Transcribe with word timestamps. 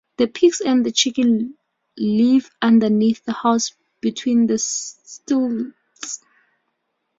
The 0.17 0.25
pigs 0.25 0.61
and 0.61 0.95
chicken 0.95 1.55
live 1.95 2.49
underneath 2.59 3.23
the 3.23 3.33
house 3.33 3.71
between 4.01 4.47
the 4.47 4.57
stilts. 4.57 6.23